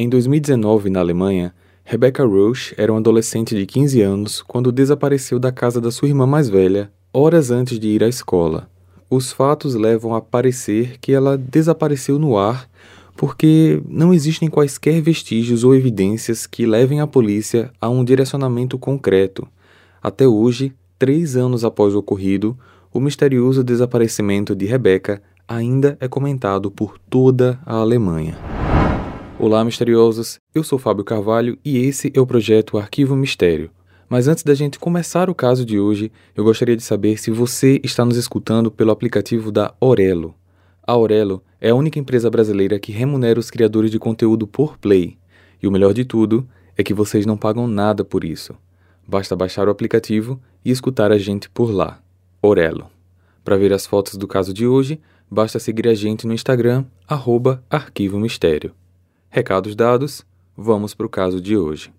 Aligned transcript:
Em 0.00 0.08
2019, 0.08 0.90
na 0.90 1.00
Alemanha, 1.00 1.52
Rebecca 1.84 2.24
Roche 2.24 2.72
era 2.78 2.92
uma 2.92 3.00
adolescente 3.00 3.56
de 3.56 3.66
15 3.66 4.00
anos 4.00 4.40
quando 4.42 4.70
desapareceu 4.70 5.40
da 5.40 5.50
casa 5.50 5.80
da 5.80 5.90
sua 5.90 6.06
irmã 6.06 6.24
mais 6.24 6.48
velha, 6.48 6.88
horas 7.12 7.50
antes 7.50 7.80
de 7.80 7.88
ir 7.88 8.04
à 8.04 8.08
escola. 8.08 8.70
Os 9.10 9.32
fatos 9.32 9.74
levam 9.74 10.14
a 10.14 10.20
parecer 10.20 10.98
que 11.00 11.12
ela 11.12 11.36
desapareceu 11.36 12.16
no 12.16 12.38
ar 12.38 12.70
porque 13.16 13.82
não 13.88 14.14
existem 14.14 14.48
quaisquer 14.48 15.02
vestígios 15.02 15.64
ou 15.64 15.74
evidências 15.74 16.46
que 16.46 16.64
levem 16.64 17.00
a 17.00 17.06
polícia 17.08 17.72
a 17.80 17.88
um 17.88 18.04
direcionamento 18.04 18.78
concreto. 18.78 19.48
Até 20.00 20.28
hoje, 20.28 20.72
três 20.96 21.34
anos 21.34 21.64
após 21.64 21.92
o 21.92 21.98
ocorrido, 21.98 22.56
o 22.94 23.00
misterioso 23.00 23.64
desaparecimento 23.64 24.54
de 24.54 24.64
Rebecca 24.64 25.20
ainda 25.48 25.98
é 25.98 26.06
comentado 26.06 26.70
por 26.70 26.96
toda 27.10 27.58
a 27.66 27.74
Alemanha. 27.74 28.57
Olá, 29.40 29.64
misteriosos! 29.64 30.40
Eu 30.52 30.64
sou 30.64 30.80
Fábio 30.80 31.04
Carvalho 31.04 31.56
e 31.64 31.78
esse 31.78 32.10
é 32.12 32.20
o 32.20 32.26
projeto 32.26 32.76
Arquivo 32.76 33.14
Mistério. 33.14 33.70
Mas 34.08 34.26
antes 34.26 34.42
da 34.42 34.52
gente 34.52 34.80
começar 34.80 35.30
o 35.30 35.34
caso 35.34 35.64
de 35.64 35.78
hoje, 35.78 36.10
eu 36.34 36.42
gostaria 36.42 36.76
de 36.76 36.82
saber 36.82 37.18
se 37.18 37.30
você 37.30 37.80
está 37.84 38.04
nos 38.04 38.16
escutando 38.16 38.68
pelo 38.68 38.90
aplicativo 38.90 39.52
da 39.52 39.72
Orelo. 39.78 40.34
A 40.84 40.96
Orelo 40.96 41.40
é 41.60 41.70
a 41.70 41.74
única 41.76 42.00
empresa 42.00 42.28
brasileira 42.28 42.80
que 42.80 42.90
remunera 42.90 43.38
os 43.38 43.48
criadores 43.48 43.92
de 43.92 43.98
conteúdo 44.00 44.44
por 44.44 44.76
play. 44.76 45.16
E 45.62 45.68
o 45.68 45.70
melhor 45.70 45.94
de 45.94 46.04
tudo 46.04 46.44
é 46.76 46.82
que 46.82 46.92
vocês 46.92 47.24
não 47.24 47.36
pagam 47.36 47.68
nada 47.68 48.04
por 48.04 48.24
isso. 48.24 48.56
Basta 49.06 49.36
baixar 49.36 49.68
o 49.68 49.70
aplicativo 49.70 50.40
e 50.64 50.72
escutar 50.72 51.12
a 51.12 51.18
gente 51.18 51.48
por 51.48 51.70
lá. 51.70 52.02
Orelo. 52.42 52.90
Para 53.44 53.56
ver 53.56 53.72
as 53.72 53.86
fotos 53.86 54.16
do 54.16 54.26
caso 54.26 54.52
de 54.52 54.66
hoje, 54.66 55.00
basta 55.30 55.60
seguir 55.60 55.86
a 55.86 55.94
gente 55.94 56.26
no 56.26 56.34
Instagram, 56.34 56.84
Arquivo 57.70 58.18
Mistério. 58.18 58.74
Recados 59.30 59.76
dados, 59.76 60.24
vamos 60.56 60.94
para 60.94 61.04
o 61.04 61.08
caso 61.08 61.38
de 61.38 61.54
hoje. 61.54 61.92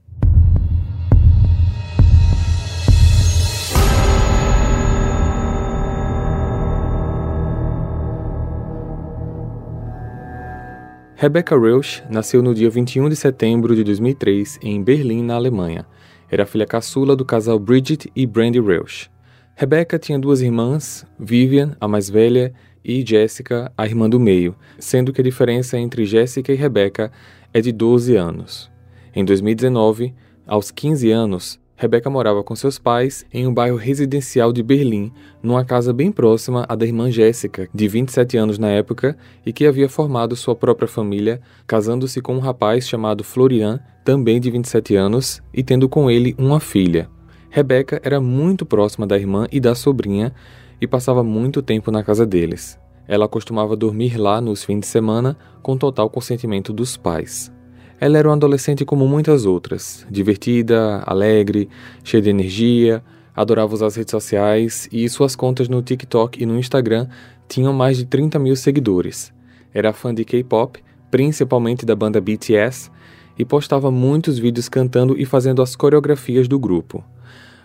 Rebecca 11.16 11.56
Rausch 11.56 12.02
nasceu 12.10 12.42
no 12.42 12.56
dia 12.56 12.68
21 12.68 13.10
de 13.10 13.16
setembro 13.16 13.76
de 13.76 13.84
2003 13.84 14.58
em 14.64 14.82
Berlim, 14.82 15.22
na 15.24 15.36
Alemanha. 15.36 15.86
Era 16.32 16.48
filha 16.48 16.66
caçula 16.66 17.16
do 17.16 17.24
casal 17.24 17.60
Bridget 17.60 18.12
e 18.16 18.26
Brandy 18.26 18.60
Rausch. 18.60 19.08
Rebecca 19.56 20.00
tinha 20.00 20.18
duas 20.18 20.42
irmãs, 20.42 21.06
Vivian, 21.20 21.76
a 21.80 21.88
mais 21.88 22.10
velha, 22.10 22.54
e 22.84 23.06
Jessica, 23.06 23.72
a 23.78 23.86
irmã 23.86 24.10
do 24.10 24.20
meio, 24.20 24.56
sendo 24.78 25.12
que 25.14 25.22
a 25.22 25.24
diferença 25.24 25.78
entre 25.78 26.06
Jessica 26.06 26.52
e 26.52 26.56
Rebecca 26.56 27.12
é 27.54 27.62
de 27.62 27.72
12 27.72 28.16
anos. 28.16 28.72
Em 29.14 29.26
2019, 29.26 30.14
aos 30.46 30.72
15 30.72 31.12
anos, 31.12 31.60
Rebecca 31.76 32.10
morava 32.10 32.44
com 32.44 32.56
seus 32.58 32.78
pais 32.78 33.26
em 33.34 33.48
um 33.48 33.54
bairro 33.54 33.78
residencial 33.78 34.52
de 34.52 34.62
Berlim, 34.62 35.14
numa 35.42 35.64
casa 35.64 35.94
bem 35.94 36.12
próxima 36.12 36.66
à 36.68 36.76
da 36.76 36.86
irmã 36.86 37.10
Jéssica, 37.10 37.70
de 37.74 37.88
27 37.88 38.36
anos 38.36 38.60
na 38.60 38.68
época, 38.68 39.18
e 39.46 39.54
que 39.54 39.66
havia 39.66 39.88
formado 39.88 40.36
sua 40.36 40.54
própria 40.54 40.90
família, 40.90 41.40
casando-se 41.66 42.22
com 42.22 42.36
um 42.36 42.40
rapaz 42.40 42.86
chamado 42.86 43.24
Florian, 43.24 43.80
também 44.04 44.42
de 44.42 44.52
27 44.52 44.98
anos, 44.98 45.42
e 45.54 45.64
tendo 45.64 45.88
com 45.88 46.12
ele 46.12 46.36
uma 46.38 46.60
filha. 46.60 47.10
Rebecca 47.50 48.02
era 48.04 48.20
muito 48.20 48.66
próxima 48.66 49.08
da 49.08 49.18
irmã 49.18 49.48
e 49.50 49.62
da 49.62 49.74
sobrinha 49.74 50.34
e 50.82 50.88
passava 50.88 51.24
muito 51.24 51.62
tempo 51.62 51.92
na 51.92 52.04
casa 52.04 52.26
deles. 52.26 52.80
Ela 53.08 53.28
costumava 53.28 53.76
dormir 53.76 54.18
lá 54.18 54.40
nos 54.40 54.64
fins 54.64 54.82
de 54.82 54.86
semana 54.86 55.36
com 55.62 55.78
total 55.78 56.10
consentimento 56.10 56.72
dos 56.72 56.96
pais. 56.96 57.52
Ela 58.00 58.18
era 58.18 58.30
uma 58.30 58.36
adolescente 58.36 58.86
como 58.86 59.08
muitas 59.08 59.46
outras, 59.46 60.06
divertida, 60.10 61.04
alegre, 61.06 61.68
cheia 62.04 62.22
de 62.22 62.30
energia, 62.30 63.04
adorava 63.36 63.74
usar 63.74 63.88
as 63.88 63.96
redes 63.96 64.12
sociais 64.12 64.88
e 64.92 65.10
suas 65.10 65.36
contas 65.36 65.68
no 65.68 65.82
TikTok 65.82 66.42
e 66.42 66.46
no 66.46 66.58
Instagram 66.58 67.08
tinham 67.48 67.74
mais 67.74 67.98
de 67.98 68.06
30 68.06 68.38
mil 68.40 68.56
seguidores. 68.56 69.34
Era 69.74 69.92
fã 69.92 70.14
de 70.14 70.24
K-pop, 70.24 70.80
principalmente 71.12 71.86
da 71.86 71.96
banda 71.96 72.22
BTS, 72.22 72.92
e 73.38 73.44
postava 73.44 73.90
muitos 73.90 74.38
vídeos 74.38 74.70
cantando 74.70 75.20
e 75.20 75.26
fazendo 75.26 75.62
as 75.62 75.76
coreografias 75.76 76.48
do 76.48 76.60
grupo. 76.60 77.04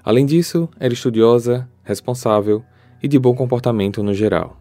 Além 0.03 0.25
disso, 0.25 0.69
era 0.81 0.95
estudiosa, 0.95 1.69
responsável 1.83 2.65
e 3.05 3.09
de 3.09 3.19
bom 3.19 3.35
comportamento 3.35 4.03
no 4.03 4.15
geral. 4.15 4.57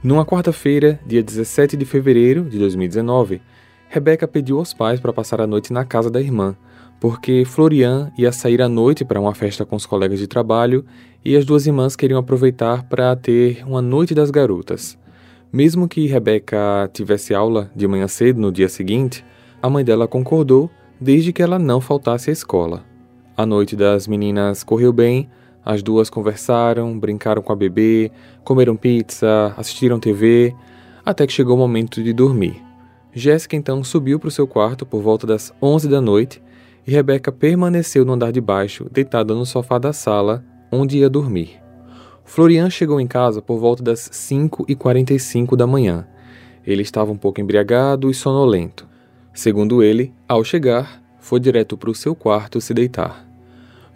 Numa 0.00 0.24
quarta-feira, 0.24 1.00
dia 1.04 1.24
17 1.24 1.76
de 1.76 1.84
fevereiro 1.84 2.44
de 2.44 2.56
2019, 2.56 3.42
Rebeca 3.88 4.28
pediu 4.28 4.60
aos 4.60 4.72
pais 4.72 5.00
para 5.00 5.12
passar 5.12 5.40
a 5.40 5.46
noite 5.46 5.72
na 5.72 5.84
casa 5.84 6.08
da 6.08 6.20
irmã, 6.20 6.56
porque 7.00 7.44
Florian 7.44 8.12
ia 8.16 8.30
sair 8.30 8.62
à 8.62 8.68
noite 8.68 9.04
para 9.04 9.20
uma 9.20 9.34
festa 9.34 9.66
com 9.66 9.74
os 9.74 9.84
colegas 9.84 10.20
de 10.20 10.28
trabalho 10.28 10.84
e 11.24 11.36
as 11.36 11.44
duas 11.44 11.66
irmãs 11.66 11.96
queriam 11.96 12.20
aproveitar 12.20 12.84
para 12.84 13.16
ter 13.16 13.64
uma 13.66 13.82
noite 13.82 14.14
das 14.14 14.30
garotas. 14.30 14.96
Mesmo 15.52 15.88
que 15.88 16.06
Rebeca 16.06 16.88
tivesse 16.92 17.34
aula 17.34 17.72
de 17.74 17.88
manhã 17.88 18.06
cedo 18.06 18.40
no 18.40 18.52
dia 18.52 18.68
seguinte, 18.68 19.24
a 19.60 19.68
mãe 19.68 19.84
dela 19.84 20.06
concordou 20.06 20.70
desde 21.00 21.32
que 21.32 21.42
ela 21.42 21.58
não 21.58 21.80
faltasse 21.80 22.30
à 22.30 22.32
escola. 22.32 22.84
A 23.36 23.44
noite 23.44 23.74
das 23.74 24.06
meninas 24.06 24.62
correu 24.62 24.92
bem, 24.92 25.28
as 25.66 25.82
duas 25.82 26.08
conversaram, 26.08 26.96
brincaram 26.96 27.42
com 27.42 27.52
a 27.52 27.56
bebê, 27.56 28.12
comeram 28.44 28.76
pizza, 28.76 29.52
assistiram 29.56 29.98
TV, 29.98 30.54
até 31.04 31.26
que 31.26 31.32
chegou 31.32 31.56
o 31.56 31.58
momento 31.58 32.00
de 32.00 32.12
dormir. 32.12 32.62
Jéssica 33.12 33.56
então 33.56 33.82
subiu 33.82 34.20
para 34.20 34.28
o 34.28 34.30
seu 34.30 34.46
quarto 34.46 34.86
por 34.86 35.02
volta 35.02 35.26
das 35.26 35.52
11 35.60 35.88
da 35.88 36.00
noite 36.00 36.40
e 36.86 36.92
Rebeca 36.92 37.32
permaneceu 37.32 38.04
no 38.04 38.12
andar 38.12 38.30
de 38.30 38.40
baixo, 38.40 38.86
deitada 38.92 39.34
no 39.34 39.44
sofá 39.44 39.76
da 39.76 39.92
sala, 39.92 40.44
onde 40.70 40.98
ia 40.98 41.10
dormir. 41.10 41.60
Florian 42.24 42.70
chegou 42.70 43.00
em 43.00 43.06
casa 43.08 43.42
por 43.42 43.58
volta 43.58 43.82
das 43.82 44.08
5h45 44.08 45.56
da 45.56 45.66
manhã. 45.66 46.06
Ele 46.64 46.82
estava 46.82 47.10
um 47.10 47.16
pouco 47.16 47.40
embriagado 47.40 48.08
e 48.08 48.14
sonolento. 48.14 48.86
Segundo 49.34 49.82
ele, 49.82 50.12
ao 50.28 50.44
chegar, 50.44 51.02
foi 51.18 51.40
direto 51.40 51.76
para 51.76 51.90
o 51.90 51.94
seu 51.94 52.14
quarto 52.14 52.60
se 52.60 52.72
deitar. 52.72 53.26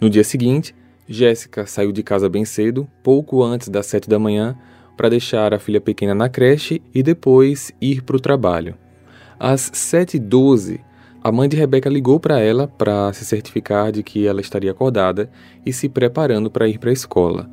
No 0.01 0.09
dia 0.09 0.23
seguinte, 0.23 0.75
Jéssica 1.11 1.65
saiu 1.65 1.91
de 1.91 2.01
casa 2.01 2.29
bem 2.29 2.45
cedo, 2.45 2.87
pouco 3.03 3.43
antes 3.43 3.67
das 3.67 3.85
sete 3.85 4.09
da 4.09 4.17
manhã, 4.17 4.57
para 4.95 5.09
deixar 5.09 5.53
a 5.53 5.59
filha 5.59 5.81
pequena 5.81 6.15
na 6.15 6.29
creche 6.29 6.81
e 6.93 7.03
depois 7.03 7.71
ir 7.81 8.01
para 8.03 8.15
o 8.15 8.19
trabalho. 8.19 8.75
Às 9.39 9.71
7h12, 9.71 10.79
a 11.23 11.31
mãe 11.31 11.49
de 11.49 11.57
Rebeca 11.57 11.89
ligou 11.89 12.19
para 12.19 12.39
ela 12.39 12.67
para 12.67 13.11
se 13.13 13.25
certificar 13.25 13.91
de 13.91 14.03
que 14.03 14.25
ela 14.25 14.41
estaria 14.41 14.71
acordada 14.71 15.29
e 15.65 15.73
se 15.73 15.89
preparando 15.89 16.49
para 16.49 16.67
ir 16.67 16.77
para 16.77 16.89
a 16.89 16.93
escola. 16.93 17.49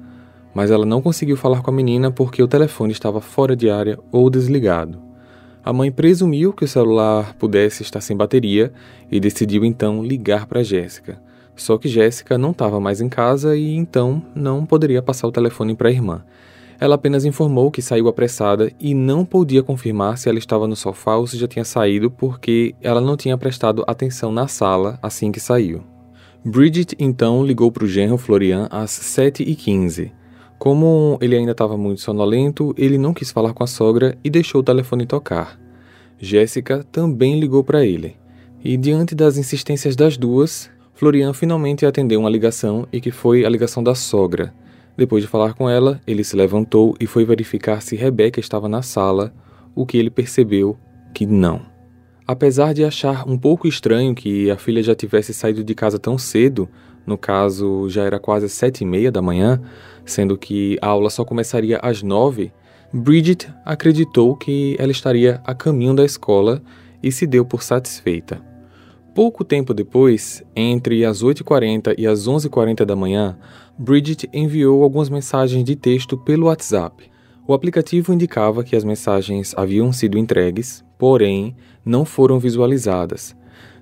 Mas 0.55 0.71
ela 0.71 0.87
não 0.87 1.03
conseguiu 1.03 1.37
falar 1.37 1.63
com 1.63 1.71
a 1.71 1.75
menina 1.75 2.11
porque 2.11 2.43
o 2.43 2.49
telefone 2.49 2.93
estava 2.93 3.21
fora 3.21 3.57
de 3.57 3.69
área 3.69 3.99
ou 4.13 4.31
desligado. 4.31 5.01
A 5.65 5.73
mãe 5.73 5.91
presumiu 5.91 6.53
que 6.53 6.65
o 6.65 6.69
celular 6.69 7.35
pudesse 7.35 7.83
estar 7.83 8.01
sem 8.01 8.17
bateria 8.17 8.73
e 9.11 9.19
decidiu 9.19 9.65
então 9.65 10.03
ligar 10.03 10.47
para 10.47 10.63
Jéssica. 10.63 11.21
Só 11.59 11.77
que 11.77 11.89
Jéssica 11.89 12.39
não 12.39 12.53
estava 12.53 12.79
mais 12.79 13.01
em 13.01 13.09
casa 13.09 13.57
e 13.57 13.75
então 13.75 14.23
não 14.33 14.65
poderia 14.65 15.03
passar 15.03 15.27
o 15.27 15.33
telefone 15.33 15.75
para 15.75 15.89
a 15.89 15.93
irmã. 15.93 16.25
Ela 16.81 16.95
apenas 16.95 17.25
informou 17.25 17.73
que 17.73 17.83
saiu 17.83 18.07
apressada 18.07 18.71
e 18.79 18.95
não 18.95 19.25
podia 19.25 19.61
confirmar 19.61 20.17
se 20.17 20.29
ela 20.29 20.39
estava 20.39 20.69
no 20.69 20.77
sofá 20.77 21.17
ou 21.17 21.27
se 21.27 21.37
já 21.37 21.49
tinha 21.49 21.65
saído 21.65 22.13
porque 22.13 22.77
ela 22.81 23.01
não 23.01 23.17
tinha 23.17 23.37
prestado 23.37 23.83
atenção 23.89 24.31
na 24.31 24.47
sala 24.47 25.01
assim 25.03 25.33
que 25.33 25.41
saiu. 25.41 25.83
Bridget 26.45 26.95
então 26.97 27.45
ligou 27.45 27.73
para 27.73 27.85
o 27.85 27.89
genro 27.89 28.17
Florian 28.17 28.69
às 28.71 28.93
7h15. 28.93 30.13
Como 30.61 31.19
ele 31.21 31.37
ainda 31.37 31.51
estava 31.51 31.77
muito 31.77 32.01
sonolento, 32.01 32.73
ele 32.79 32.97
não 32.97 33.13
quis 33.13 33.33
falar 33.33 33.53
com 33.53 33.65
a 33.65 33.67
sogra 33.67 34.17
e 34.23 34.31
deixou 34.31 34.61
o 34.61 34.65
telefone 34.65 35.07
tocar. 35.07 35.59
Jéssica 36.21 36.85
também 36.93 37.41
ligou 37.41 37.65
para 37.65 37.85
ele. 37.85 38.17
E 38.63 38.77
diante 38.77 39.17
das 39.17 39.37
insistências 39.37 39.97
das 39.97 40.17
duas, 40.17 40.71
Florian 40.99 41.33
finalmente 41.33 41.87
atendeu 41.87 42.19
uma 42.19 42.29
ligação 42.29 42.85
e 42.93 43.01
que 43.01 43.13
foi 43.13 43.45
a 43.45 43.49
ligação 43.49 43.85
da 43.85 43.95
sogra. 43.95 44.53
Depois 44.97 45.23
de 45.23 45.29
falar 45.29 45.55
com 45.55 45.71
ela, 45.71 46.01
ele 46.05 46.25
se 46.25 46.35
levantou 46.35 46.97
e 46.99 47.07
foi 47.07 47.25
verificar 47.25 47.81
se 47.81 47.95
Rebeca 47.95 48.41
estava 48.41 48.69
na 48.69 48.83
sala, 48.83 49.33
o 49.77 49.87
que 49.87 49.97
ele 49.97 50.11
percebeu 50.11 50.77
que 51.15 51.25
não. 51.25 51.63
Apesar 52.27 52.75
de 52.75 52.85
achar 52.85 53.29
um 53.29 53.39
pouco 53.39 53.69
estranho 53.69 54.13
que 54.13 54.51
a 54.51 54.57
filha 54.57 54.83
já 54.83 54.93
tivesse 54.93 55.33
saído 55.33 55.63
de 55.63 55.73
casa 55.73 56.01
tão 56.01 56.19
cedo, 56.19 56.69
no 57.07 57.17
caso 57.17 57.89
já 57.89 58.03
era 58.03 58.19
quase 58.19 58.49
sete 58.49 58.81
e 58.81 58.85
meia 58.85 59.13
da 59.13 59.23
manhã, 59.23 59.63
sendo 60.05 60.37
que 60.37 60.77
a 60.83 60.89
aula 60.89 61.11
só 61.11 61.25
começaria 61.25 61.79
às 61.81 62.03
nove, 62.03 62.51
Bridget 62.93 63.49
acreditou 63.65 64.35
que 64.35 64.75
ela 64.81 64.91
estaria 64.91 65.41
a 65.45 65.55
caminho 65.55 65.95
da 65.95 66.05
escola 66.05 66.61
e 67.01 67.13
se 67.13 67.25
deu 67.25 67.45
por 67.45 67.63
satisfeita. 67.63 68.48
Pouco 69.19 69.45
tempo 69.45 69.75
depois, 69.75 70.45
entre 70.55 71.05
as 71.05 71.25
8h40 71.25 71.93
e 71.99 72.07
as 72.07 72.29
11h40 72.29 72.85
da 72.85 72.95
manhã, 72.95 73.37
Bridget 73.77 74.31
enviou 74.33 74.81
algumas 74.85 75.11
mensagens 75.11 75.65
de 75.65 75.75
texto 75.75 76.17
pelo 76.17 76.47
WhatsApp. 76.47 77.11
O 77.45 77.53
aplicativo 77.53 78.13
indicava 78.13 78.63
que 78.63 78.77
as 78.77 78.85
mensagens 78.85 79.55
haviam 79.57 79.93
sido 79.93 80.17
entregues, 80.17 80.85
porém 80.97 81.57
não 81.85 82.05
foram 82.05 82.39
visualizadas. 82.39 83.35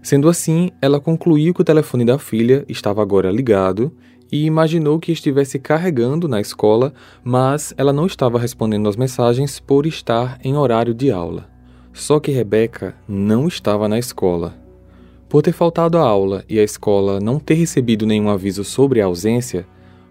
Sendo 0.02 0.26
assim, 0.30 0.70
ela 0.80 0.98
concluiu 0.98 1.52
que 1.52 1.60
o 1.60 1.64
telefone 1.64 2.06
da 2.06 2.18
filha 2.18 2.64
estava 2.66 3.02
agora 3.02 3.30
ligado 3.30 3.92
e 4.32 4.46
imaginou 4.46 4.98
que 4.98 5.12
estivesse 5.12 5.58
carregando 5.58 6.26
na 6.26 6.40
escola, 6.40 6.94
mas 7.22 7.74
ela 7.76 7.92
não 7.92 8.06
estava 8.06 8.38
respondendo 8.38 8.88
às 8.88 8.96
mensagens 8.96 9.60
por 9.60 9.84
estar 9.84 10.38
em 10.42 10.56
horário 10.56 10.94
de 10.94 11.10
aula. 11.10 11.46
Só 11.92 12.18
que 12.18 12.30
Rebeca 12.30 12.94
não 13.06 13.46
estava 13.46 13.86
na 13.86 13.98
escola. 13.98 14.64
Por 15.28 15.42
ter 15.42 15.52
faltado 15.52 15.98
a 15.98 16.02
aula 16.02 16.44
e 16.48 16.58
a 16.58 16.62
escola 16.62 17.18
não 17.18 17.40
ter 17.40 17.54
recebido 17.54 18.06
nenhum 18.06 18.30
aviso 18.30 18.62
sobre 18.62 19.00
a 19.00 19.06
ausência, 19.06 19.66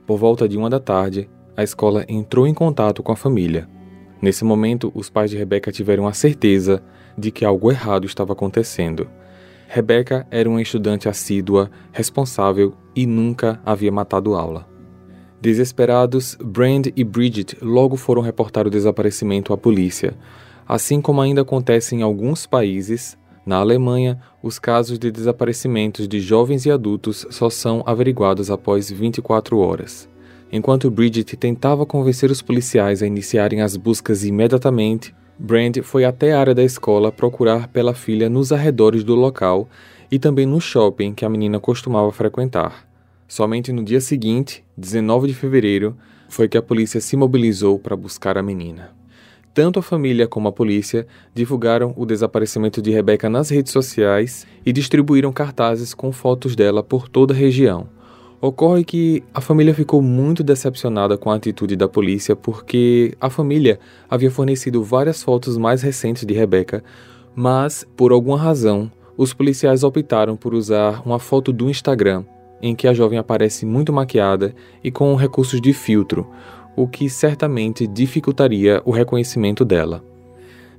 por 0.05 0.17
volta 0.17 0.47
de 0.47 0.57
uma 0.57 0.69
da 0.69 0.79
tarde, 0.79 1.29
a 1.55 1.63
escola 1.63 2.05
entrou 2.09 2.45
em 2.45 2.53
contato 2.53 3.01
com 3.01 3.13
a 3.13 3.15
família. 3.15 3.67
Nesse 4.21 4.43
momento, 4.43 4.91
os 4.93 5.09
pais 5.09 5.31
de 5.31 5.37
Rebeca 5.37 5.71
tiveram 5.71 6.05
a 6.05 6.13
certeza 6.13 6.83
de 7.17 7.31
que 7.31 7.45
algo 7.45 7.71
errado 7.71 8.05
estava 8.05 8.33
acontecendo. 8.33 9.07
Rebecca 9.69 10.27
era 10.29 10.49
uma 10.49 10.61
estudante 10.61 11.07
assídua, 11.07 11.71
responsável 11.93 12.73
e 12.93 13.05
nunca 13.05 13.61
havia 13.65 13.91
matado 13.91 14.35
aula. 14.35 14.67
Desesperados, 15.41 16.37
Brand 16.43 16.87
e 16.95 17.03
Bridget 17.03 17.57
logo 17.61 17.95
foram 17.95 18.21
reportar 18.21 18.67
o 18.67 18.69
desaparecimento 18.69 19.53
à 19.53 19.57
polícia. 19.57 20.13
Assim 20.67 20.99
como 20.99 21.21
ainda 21.21 21.41
acontece 21.41 21.95
em 21.95 22.01
alguns 22.01 22.45
países, 22.45 23.17
na 23.45 23.57
Alemanha, 23.57 24.19
os 24.41 24.57
casos 24.57 24.97
de 24.97 25.11
desaparecimentos 25.11 26.07
de 26.07 26.19
jovens 26.19 26.65
e 26.65 26.71
adultos 26.71 27.27
só 27.29 27.49
são 27.49 27.83
averiguados 27.85 28.49
após 28.49 28.89
24 28.89 29.59
horas. 29.59 30.09
Enquanto 30.51 30.89
Bridget 30.89 31.35
tentava 31.37 31.85
convencer 31.85 32.31
os 32.31 32.41
policiais 32.41 33.03
a 33.03 33.07
iniciarem 33.07 33.61
as 33.61 33.77
buscas 33.77 34.23
imediatamente, 34.23 35.13
Brand 35.37 35.77
foi 35.83 36.05
até 36.05 36.33
a 36.33 36.39
área 36.39 36.55
da 36.55 36.63
escola 36.63 37.11
procurar 37.11 37.67
pela 37.67 37.93
filha 37.93 38.29
nos 38.29 38.51
arredores 38.51 39.03
do 39.03 39.15
local 39.15 39.67
e 40.09 40.17
também 40.17 40.45
no 40.45 40.61
shopping 40.61 41.13
que 41.13 41.25
a 41.25 41.29
menina 41.29 41.59
costumava 41.59 42.11
frequentar. 42.11 42.87
Somente 43.27 43.71
no 43.71 43.83
dia 43.83 43.99
seguinte, 43.99 44.63
19 44.77 45.27
de 45.27 45.33
fevereiro, 45.33 45.95
foi 46.29 46.47
que 46.47 46.57
a 46.57 46.61
polícia 46.61 47.01
se 47.01 47.17
mobilizou 47.17 47.77
para 47.77 47.95
buscar 47.95 48.37
a 48.37 48.41
menina. 48.41 48.91
Tanto 49.55 49.79
a 49.79 49.81
família 49.81 50.27
como 50.27 50.49
a 50.49 50.51
polícia 50.51 51.07
divulgaram 51.33 51.93
o 51.95 52.05
desaparecimento 52.05 52.81
de 52.81 52.91
Rebecca 52.91 53.29
nas 53.29 53.49
redes 53.49 53.71
sociais 53.71 54.45
e 54.65 54.73
distribuíram 54.73 55.31
cartazes 55.31 55.93
com 55.93 56.11
fotos 56.11 56.57
dela 56.57 56.83
por 56.83 57.07
toda 57.07 57.33
a 57.33 57.37
região. 57.37 57.87
Ocorre 58.41 58.83
que 58.83 59.23
a 59.33 59.39
família 59.39 59.73
ficou 59.73 60.01
muito 60.01 60.43
decepcionada 60.43 61.17
com 61.17 61.31
a 61.31 61.35
atitude 61.35 61.77
da 61.77 61.87
polícia 61.87 62.35
porque 62.35 63.15
a 63.21 63.29
família 63.29 63.79
havia 64.09 64.29
fornecido 64.29 64.83
várias 64.83 65.23
fotos 65.23 65.57
mais 65.57 65.81
recentes 65.81 66.25
de 66.25 66.33
Rebecca, 66.33 66.83
mas, 67.33 67.87
por 67.95 68.11
alguma 68.11 68.37
razão, 68.37 68.91
os 69.15 69.33
policiais 69.33 69.85
optaram 69.85 70.35
por 70.35 70.53
usar 70.53 71.01
uma 71.05 71.17
foto 71.17 71.53
do 71.53 71.69
Instagram 71.69 72.25
em 72.61 72.75
que 72.75 72.89
a 72.89 72.93
jovem 72.93 73.19
aparece 73.19 73.65
muito 73.65 73.93
maquiada 73.93 74.53
e 74.83 74.91
com 74.91 75.15
recursos 75.15 75.61
de 75.61 75.71
filtro, 75.71 76.27
o 76.75 76.87
que 76.87 77.09
certamente 77.09 77.87
dificultaria 77.87 78.81
o 78.85 78.91
reconhecimento 78.91 79.63
dela. 79.63 80.03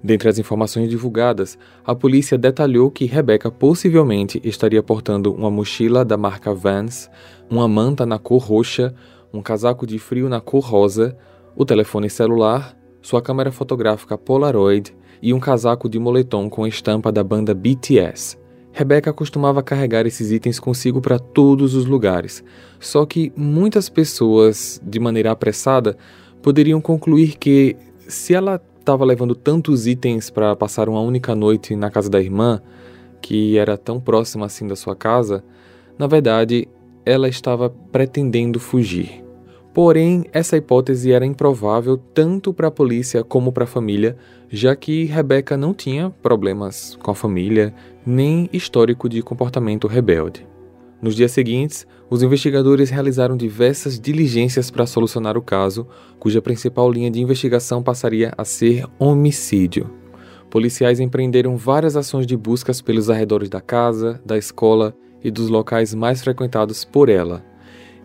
Dentre 0.03 0.29
as 0.29 0.39
informações 0.39 0.89
divulgadas, 0.89 1.59
a 1.85 1.95
polícia 1.95 2.39
detalhou 2.39 2.91
que 2.91 3.07
Rebecca 3.07 3.51
possivelmente 3.51 4.41
estaria 4.45 4.83
portando 4.83 5.35
uma 5.35 5.51
mochila 5.51 6.05
da 6.05 6.17
marca 6.17 6.55
Vans, 6.55 7.11
uma 7.51 7.67
manta 7.67 8.05
na 8.07 8.19
cor 8.19 8.43
roxa, 8.43 8.95
um 9.33 9.43
casaco 9.43 9.87
de 9.87 9.99
frio 9.99 10.29
na 10.29 10.41
cor 10.41 10.65
rosa, 10.65 11.17
o 11.57 11.65
telefone 11.65 12.09
celular, 12.09 12.77
sua 13.01 13.23
câmera 13.23 13.51
fotográfica 13.51 14.17
Polaroid 14.19 14.95
e 15.23 15.33
um 15.33 15.41
casaco 15.41 15.89
de 15.89 15.99
moletom 15.99 16.49
com 16.49 16.67
estampa 16.67 17.11
da 17.11 17.25
banda 17.25 17.55
BTS. 17.55 18.39
Rebecca 18.79 19.11
costumava 19.11 19.63
carregar 19.63 20.05
esses 20.05 20.31
itens 20.31 20.61
consigo 20.61 21.01
para 21.01 21.19
todos 21.19 21.75
os 21.75 21.87
lugares, 21.87 22.45
só 22.79 23.07
que 23.07 23.33
muitas 23.35 23.89
pessoas, 23.89 24.79
de 24.85 25.01
maneira 25.01 25.31
apressada, 25.31 25.97
poderiam 26.43 26.79
concluir 26.79 27.39
que, 27.39 27.75
se 28.07 28.35
ela 28.35 28.61
estava 28.79 29.03
levando 29.03 29.35
tantos 29.35 29.87
itens 29.87 30.29
para 30.29 30.55
passar 30.55 30.91
uma 30.91 31.01
única 31.01 31.35
noite 31.35 31.75
na 31.75 31.91
casa 31.91 32.11
da 32.11 32.21
irmã, 32.21 32.61
que 33.23 33.57
era 33.57 33.79
tão 33.79 33.99
próxima 33.99 34.45
assim 34.45 34.67
da 34.67 34.77
sua 34.77 34.95
casa, 34.95 35.43
na 35.99 36.07
verdade, 36.07 36.69
ela 37.03 37.31
estava 37.31 37.71
pretendendo 37.71 38.61
fugir. 38.61 39.25
Porém, 39.73 40.27
essa 40.35 40.55
hipótese 40.55 41.13
era 41.13 41.25
improvável 41.25 41.97
tanto 41.97 42.53
para 42.53 42.69
a 42.69 42.71
polícia 42.71 43.25
como 43.25 43.53
para 43.53 43.65
a 43.65 43.67
família, 43.67 44.19
já 44.49 44.75
que 44.77 45.05
Rebecca 45.05 45.57
não 45.57 45.75
tinha 45.75 46.11
problemas 46.23 46.97
com 47.03 47.11
a 47.11 47.15
família, 47.15 47.75
nem 48.05 48.49
histórico 48.53 49.09
de 49.09 49.23
comportamento 49.23 49.87
rebelde. 49.87 50.47
Nos 51.01 51.15
dias 51.15 51.33
seguintes, 51.33 51.87
os 52.09 52.23
investigadores 52.23 52.89
realizaram 52.89 53.37
diversas 53.37 53.99
diligências 53.99 54.71
para 54.71 54.87
solucionar 54.87 55.37
o 55.37 55.43
caso, 55.43 55.87
cuja 56.19 56.41
principal 56.41 56.91
linha 56.91 57.11
de 57.11 57.21
investigação 57.21 57.83
passaria 57.83 58.33
a 58.37 58.45
ser 58.45 58.85
homicídio. 58.99 59.91
Policiais 60.49 61.01
empreenderam 61.01 61.57
várias 61.57 61.97
ações 61.97 62.27
de 62.27 62.37
buscas 62.37 62.81
pelos 62.81 63.11
arredores 63.11 63.49
da 63.49 63.61
casa, 63.61 64.21
da 64.25 64.39
escola 64.39 64.97
e 65.23 65.31
dos 65.31 65.49
locais 65.49 65.93
mais 65.93 66.23
frequentados 66.23 66.85
por 66.85 67.09
ela. 67.09 67.45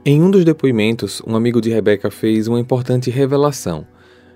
Em 0.03 0.21
um 0.21 0.31
dos 0.31 0.43
depoimentos, 0.43 1.21
um 1.25 1.35
amigo 1.35 1.61
de 1.61 1.69
Rebecca 1.69 2.09
fez 2.09 2.47
uma 2.47 2.59
importante 2.59 3.11
revelação. 3.11 3.85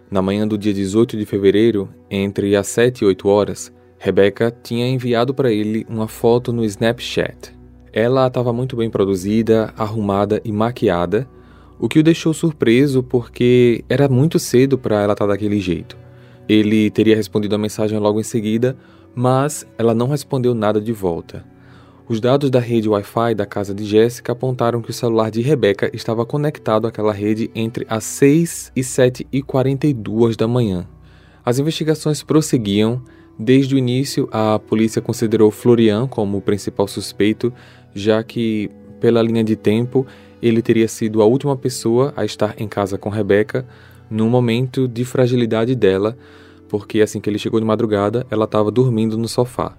Na 0.10 0.22
manhã 0.22 0.48
do 0.48 0.58
dia 0.58 0.74
18 0.74 1.18
de 1.18 1.26
fevereiro, 1.26 1.90
entre 2.10 2.56
as 2.56 2.68
7 2.68 3.02
e 3.02 3.06
8 3.06 3.28
horas, 3.28 3.74
Rebecca 3.98 4.56
tinha 4.64 4.88
enviado 4.88 5.34
para 5.34 5.52
ele 5.52 5.86
uma 5.90 6.08
foto 6.08 6.54
no 6.54 6.64
Snapchat. 6.64 7.56
Ela 7.92 8.28
estava 8.28 8.54
muito 8.54 8.76
bem 8.76 8.90
produzida, 8.90 9.74
arrumada 9.76 10.42
e 10.46 10.52
maquiada, 10.52 11.28
o 11.80 11.90
que 11.90 12.00
o 12.00 12.04
deixou 12.04 12.34
surpreso 12.34 13.02
porque 13.02 13.84
era 13.90 14.08
muito 14.08 14.38
cedo 14.38 14.78
para 14.78 15.02
ela 15.02 15.14
estar 15.14 15.26
tá 15.26 15.34
daquele 15.34 15.60
jeito. 15.60 15.98
Ele 16.48 16.92
teria 16.92 17.16
respondido 17.16 17.56
a 17.56 17.58
mensagem 17.58 17.98
logo 17.98 18.20
em 18.20 18.24
seguida, 18.24 18.78
mas 19.16 19.66
ela 19.78 19.96
não 19.96 20.08
respondeu 20.08 20.54
nada 20.54 20.80
de 20.80 20.92
volta. 20.92 21.44
Os 22.08 22.22
dados 22.22 22.52
da 22.52 22.60
rede 22.60 22.88
Wi-Fi 22.88 23.34
da 23.34 23.48
casa 23.48 23.74
de 23.74 23.84
Jéssica 23.84 24.34
apontaram 24.34 24.80
que 24.80 24.92
o 24.92 24.94
celular 24.94 25.32
de 25.32 25.42
Rebecca 25.42 25.90
estava 25.92 26.24
conectado 26.24 26.86
àquela 26.86 27.12
rede 27.12 27.50
entre 27.56 27.84
as 27.90 28.04
6 28.04 28.72
e 28.76 28.84
7 28.84 29.26
e 29.32 29.42
42 29.42 30.38
da 30.38 30.48
manhã. 30.48 30.88
As 31.44 31.58
investigações 31.58 32.22
prosseguiam. 32.22 33.02
Desde 33.40 33.74
o 33.74 33.78
início, 33.78 34.30
a 34.32 34.60
polícia 34.60 35.02
considerou 35.02 35.50
Florian 35.50 36.08
como 36.08 36.38
o 36.38 36.42
principal 36.42 36.88
suspeito, 36.88 37.52
já 37.94 38.24
que, 38.24 38.70
pela 39.00 39.22
linha 39.24 39.44
de 39.44 39.56
tempo, 39.56 40.06
ele 40.40 40.62
teria 40.62 40.88
sido 40.88 41.24
a 41.24 41.26
última 41.26 41.58
pessoa 41.58 42.14
a 42.16 42.24
estar 42.24 42.54
em 42.62 42.68
casa 42.68 43.00
com 43.00 43.10
Rebeca 43.10 43.66
no 44.12 44.30
momento 44.30 44.88
de 44.88 45.04
fragilidade 45.04 45.74
dela, 45.74 46.16
porque 46.70 47.02
assim 47.02 47.20
que 47.20 47.28
ele 47.28 47.40
chegou 47.40 47.60
de 47.60 47.66
madrugada, 47.66 48.28
ela 48.30 48.46
estava 48.46 48.70
dormindo 48.70 49.18
no 49.18 49.28
sofá. 49.28 49.76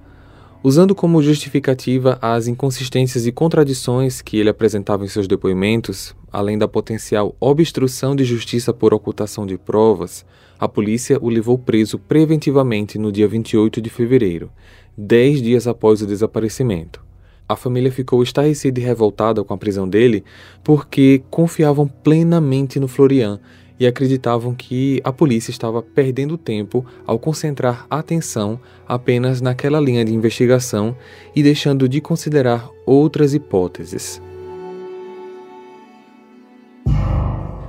Usando 0.66 0.96
como 0.96 1.22
justificativa 1.22 2.18
as 2.20 2.48
inconsistências 2.48 3.24
e 3.24 3.30
contradições 3.30 4.20
que 4.20 4.36
ele 4.36 4.48
apresentava 4.48 5.04
em 5.04 5.06
seus 5.06 5.28
depoimentos, 5.28 6.12
além 6.32 6.58
da 6.58 6.66
potencial 6.66 7.36
obstrução 7.38 8.16
de 8.16 8.24
justiça 8.24 8.74
por 8.74 8.92
ocultação 8.92 9.46
de 9.46 9.56
provas, 9.56 10.26
a 10.58 10.66
polícia 10.66 11.20
o 11.22 11.28
levou 11.28 11.56
preso 11.56 12.00
preventivamente 12.00 12.98
no 12.98 13.12
dia 13.12 13.28
28 13.28 13.80
de 13.80 13.88
fevereiro, 13.88 14.50
dez 14.98 15.40
dias 15.40 15.68
após 15.68 16.02
o 16.02 16.06
desaparecimento. 16.06 17.00
A 17.48 17.54
família 17.54 17.92
ficou 17.92 18.20
estarrecida 18.20 18.80
e 18.80 18.82
revoltada 18.82 19.44
com 19.44 19.54
a 19.54 19.58
prisão 19.58 19.88
dele 19.88 20.24
porque 20.64 21.22
confiavam 21.30 21.86
plenamente 21.86 22.80
no 22.80 22.88
Florian 22.88 23.38
e 23.78 23.86
acreditavam 23.86 24.54
que 24.54 25.00
a 25.04 25.12
polícia 25.12 25.50
estava 25.50 25.82
perdendo 25.82 26.38
tempo 26.38 26.84
ao 27.06 27.18
concentrar 27.18 27.86
atenção 27.90 28.58
apenas 28.88 29.40
naquela 29.40 29.80
linha 29.80 30.04
de 30.04 30.14
investigação 30.14 30.96
e 31.34 31.42
deixando 31.42 31.88
de 31.88 32.00
considerar 32.00 32.68
outras 32.86 33.34
hipóteses. 33.34 34.20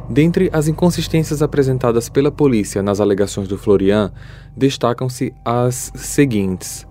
Dentre 0.10 0.50
as 0.54 0.70
inconsistências 0.70 1.42
apresentadas 1.42 2.08
pela 2.08 2.32
polícia 2.32 2.82
nas 2.82 3.02
alegações 3.02 3.48
do 3.48 3.58
Florian, 3.58 4.12
destacam-se 4.56 5.34
as 5.44 5.92
seguintes. 5.96 6.88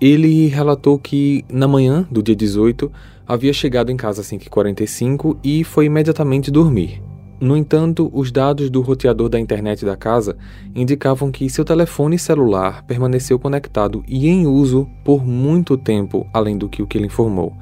Ele 0.00 0.46
relatou 0.46 0.98
que, 0.98 1.44
na 1.48 1.66
manhã 1.66 2.06
do 2.10 2.22
dia 2.22 2.36
18, 2.36 2.90
havia 3.26 3.52
chegado 3.52 3.90
em 3.90 3.96
casa 3.96 4.22
às 4.22 4.28
5h45 4.28 5.36
e 5.42 5.64
foi 5.64 5.86
imediatamente 5.86 6.50
dormir. 6.50 7.09
No 7.40 7.56
entanto, 7.56 8.10
os 8.12 8.30
dados 8.30 8.68
do 8.68 8.82
roteador 8.82 9.30
da 9.30 9.40
internet 9.40 9.82
da 9.84 9.96
casa 9.96 10.36
indicavam 10.74 11.32
que 11.32 11.48
seu 11.48 11.64
telefone 11.64 12.18
celular 12.18 12.84
permaneceu 12.84 13.38
conectado 13.38 14.04
e 14.06 14.28
em 14.28 14.46
uso 14.46 14.86
por 15.02 15.24
muito 15.24 15.76
tempo, 15.78 16.28
além 16.34 16.58
do 16.58 16.68
que 16.68 16.82
o 16.82 16.86
que 16.86 16.98
ele 16.98 17.06
informou. 17.06 17.56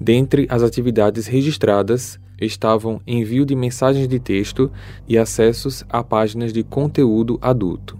Dentre 0.00 0.48
as 0.50 0.64
atividades 0.64 1.26
registradas 1.26 2.18
estavam 2.40 3.00
envio 3.06 3.46
de 3.46 3.54
mensagens 3.54 4.08
de 4.08 4.18
texto 4.18 4.70
e 5.06 5.16
acessos 5.16 5.84
a 5.88 6.02
páginas 6.02 6.52
de 6.52 6.64
conteúdo 6.64 7.38
adulto. 7.40 7.98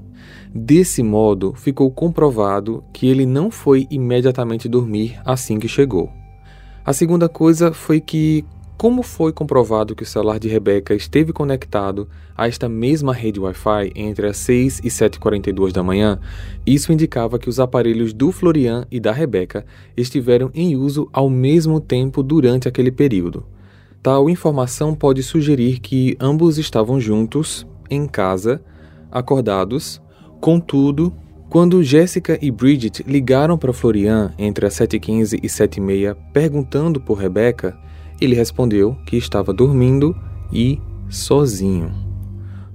Desse 0.53 1.01
modo, 1.01 1.53
ficou 1.55 1.93
comprovado 1.93 2.83
que 2.93 3.07
ele 3.07 3.25
não 3.25 3.53
foi 3.53 3.87
imediatamente 3.89 4.69
dormir 4.69 5.21
assim 5.25 5.61
que 5.61 5.69
chegou. 5.69 6.11
A 6.85 6.93
segunda 6.93 7.29
coisa 7.29 7.73
foi 7.73 8.01
que, 8.01 8.45
como 8.81 9.03
foi 9.03 9.31
comprovado 9.31 9.95
que 9.95 10.05
o 10.05 10.07
celular 10.07 10.39
de 10.39 10.49
Rebecca 10.49 10.95
esteve 10.95 11.35
conectado 11.35 12.09
a 12.35 12.49
esta 12.49 12.67
mesma 12.67 13.13
rede 13.13 13.39
Wi-Fi 13.39 13.93
entre 13.95 14.27
as 14.27 14.39
6 14.39 14.79
e 14.83 14.89
7h42 14.89 15.71
da 15.71 15.83
manhã, 15.83 16.19
isso 16.67 16.91
indicava 16.91 17.39
que 17.39 17.51
os 17.51 17.61
aparelhos 17.61 18.15
do 18.15 18.33
Florian 18.33 18.87
e 18.91 18.99
da 18.99 19.13
Rebecca 19.13 19.67
estiveram 19.95 20.51
em 20.55 20.77
uso 20.77 21.11
ao 21.13 21.29
mesmo 21.29 21.79
tempo 21.79 22.23
durante 22.23 22.69
aquele 22.69 22.91
período. 22.91 23.45
Tal 24.03 24.31
informação 24.31 24.95
pode 24.95 25.23
sugerir 25.23 25.79
que 25.81 26.17
ambos 26.19 26.57
estavam 26.57 26.99
juntos, 26.99 27.67
em 27.91 28.07
casa, 28.07 28.63
acordados, 29.13 30.01
contudo, 30.41 31.13
quando 31.51 31.83
Jéssica 31.83 32.39
e 32.41 32.51
Bridget 32.51 33.05
ligaram 33.07 33.59
para 33.59 33.75
Florian 33.75 34.33
entre 34.39 34.65
as 34.65 34.73
7h15 34.73 35.39
e 35.43 35.49
7h30 35.49 36.17
perguntando 36.33 36.99
por 36.99 37.19
Rebecca, 37.19 37.79
ele 38.21 38.35
respondeu 38.35 38.97
que 39.07 39.17
estava 39.17 39.53
dormindo 39.53 40.17
e 40.53 40.81
sozinho. 41.09 41.93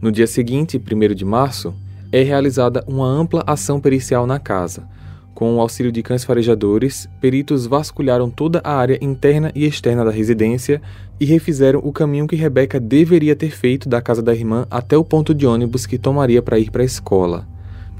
No 0.01 0.11
dia 0.11 0.27
seguinte, 0.27 0.77
1 0.77 1.13
de 1.13 1.25
março, 1.25 1.73
é 2.11 2.21
realizada 2.21 2.83
uma 2.87 3.07
ampla 3.07 3.43
ação 3.45 3.79
pericial 3.79 4.25
na 4.25 4.39
casa, 4.39 4.87
com 5.35 5.53
o 5.53 5.59
auxílio 5.59 5.91
de 5.91 6.01
cães 6.01 6.23
farejadores, 6.23 7.09
peritos 7.19 7.67
vasculharam 7.67 8.29
toda 8.29 8.61
a 8.63 8.73
área 8.73 8.97
interna 9.01 9.51
e 9.53 9.65
externa 9.65 10.05
da 10.05 10.09
residência 10.09 10.81
e 11.19 11.25
refizeram 11.25 11.81
o 11.83 11.91
caminho 11.91 12.25
que 12.25 12.37
Rebeca 12.37 12.79
deveria 12.79 13.35
ter 13.35 13.49
feito 13.49 13.89
da 13.89 14.01
casa 14.01 14.21
da 14.21 14.33
irmã 14.33 14.65
até 14.71 14.97
o 14.97 15.03
ponto 15.03 15.35
de 15.35 15.45
ônibus 15.45 15.85
que 15.85 15.97
tomaria 15.97 16.41
para 16.41 16.57
ir 16.57 16.71
para 16.71 16.83
a 16.83 16.85
escola. 16.85 17.45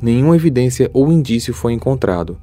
Nenhuma 0.02 0.38
evidência 0.38 0.90
ou 0.94 1.12
indício 1.12 1.54
foi 1.54 1.74
encontrado. 1.74 2.38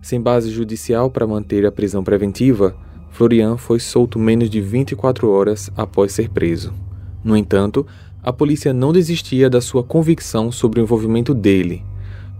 Sem 0.00 0.18
base 0.18 0.50
judicial 0.50 1.10
para 1.10 1.26
manter 1.26 1.66
a 1.66 1.72
prisão 1.72 2.02
preventiva, 2.02 2.74
Florian 3.12 3.56
foi 3.56 3.78
solto 3.78 4.18
menos 4.18 4.50
de 4.50 4.60
24 4.60 5.30
horas 5.30 5.70
após 5.76 6.12
ser 6.12 6.28
preso. 6.28 6.72
No 7.22 7.36
entanto, 7.36 7.86
a 8.22 8.32
polícia 8.32 8.72
não 8.72 8.92
desistia 8.92 9.48
da 9.48 9.60
sua 9.60 9.84
convicção 9.84 10.50
sobre 10.50 10.80
o 10.80 10.82
envolvimento 10.82 11.32
dele 11.32 11.84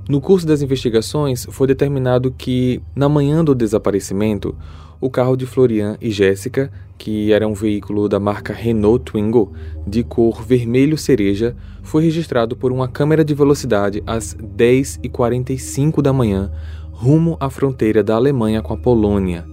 no 0.09 0.21
curso 0.21 0.45
das 0.45 0.63
investigações, 0.63 1.47
foi 1.49 1.69
determinado 1.69 2.33
que, 2.33 2.83
na 2.95 3.09
manhã 3.09 3.45
do 3.45 3.55
desaparecimento, 3.55 4.55
o 5.01 5.09
carro 5.09 5.37
de 5.37 5.47
Florian 5.47 5.97
e 6.01 6.11
Jéssica, 6.11 6.73
que 6.99 7.33
era 7.33 7.47
um 7.47 7.55
veículo 7.55 8.09
da 8.09 8.19
marca 8.19 8.53
Renault 8.53 9.05
Twingo, 9.05 9.53
de 9.87 10.03
cor 10.03 10.43
vermelho 10.43 10.99
cereja, 10.99 11.57
foi 11.83 12.03
registrado 12.03 12.57
por 12.57 12.73
uma 12.73 12.89
câmera 12.89 13.25
de 13.25 13.33
velocidade 13.33 14.03
às 14.05 14.35
10h45 14.35 16.03
da 16.03 16.13
manhã, 16.13 16.51
rumo 16.91 17.37
à 17.39 17.49
fronteira 17.49 18.03
da 18.03 18.17
Alemanha 18.17 18.61
com 18.61 18.75
a 18.75 18.77
Polônia. 18.77 19.47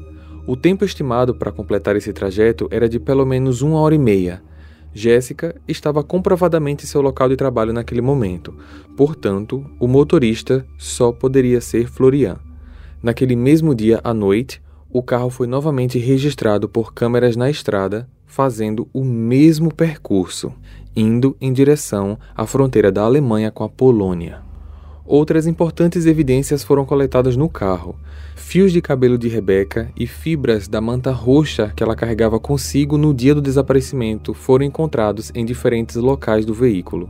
O 0.49 0.55
tempo 0.55 0.83
estimado 0.83 1.35
para 1.35 1.51
completar 1.51 1.95
esse 1.95 2.11
trajeto 2.11 2.67
era 2.71 2.89
de 2.89 2.99
pelo 2.99 3.23
menos 3.23 3.61
uma 3.61 3.79
hora 3.79 3.93
e 3.93 3.99
meia, 3.99 4.41
Jéssica 4.91 5.55
estava 5.67 6.03
comprovadamente 6.03 6.85
em 6.85 6.87
seu 6.87 7.01
local 7.01 7.29
de 7.29 7.35
trabalho 7.35 7.71
naquele 7.71 8.01
momento, 8.01 8.55
portanto, 8.97 9.63
o 9.79 9.87
motorista 9.87 10.65
só 10.75 11.11
poderia 11.11 11.61
ser 11.61 11.87
Florian. 11.87 12.39
Naquele 12.99 13.35
mesmo 13.35 13.75
dia 13.75 14.01
à 14.03 14.11
noite, 14.11 14.59
o 14.91 15.03
carro 15.03 15.29
foi 15.29 15.45
novamente 15.45 15.99
registrado 15.99 16.67
por 16.67 16.95
câmeras 16.95 17.35
na 17.35 17.47
estrada, 17.47 18.09
fazendo 18.25 18.89
o 18.91 19.03
mesmo 19.03 19.71
percurso, 19.71 20.51
indo 20.95 21.37
em 21.39 21.53
direção 21.53 22.17
à 22.35 22.47
fronteira 22.47 22.91
da 22.91 23.03
Alemanha 23.03 23.51
com 23.51 23.63
a 23.63 23.69
Polônia. 23.69 24.48
Outras 25.11 25.47
importantes 25.47 26.05
evidências 26.05 26.63
foram 26.63 26.85
coletadas 26.85 27.35
no 27.35 27.49
carro. 27.49 27.95
Fios 28.35 28.71
de 28.71 28.79
cabelo 28.79 29.17
de 29.17 29.27
Rebeca 29.27 29.91
e 29.97 30.05
fibras 30.05 30.67
da 30.67 30.79
manta 30.79 31.11
roxa 31.11 31.73
que 31.75 31.81
ela 31.81 31.95
carregava 31.95 32.39
consigo 32.39 32.95
no 32.95 33.11
dia 33.11 33.33
do 33.33 33.41
desaparecimento 33.41 34.35
foram 34.35 34.65
encontrados 34.65 35.31
em 35.33 35.43
diferentes 35.43 35.95
locais 35.95 36.45
do 36.45 36.53
veículo. 36.53 37.09